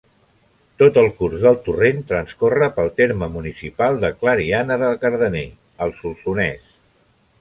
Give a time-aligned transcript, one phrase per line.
[0.81, 5.47] Tot el curs del torrent transcorre pel terme municipal de Clariana de Cardener,
[5.87, 6.75] al Solsonès.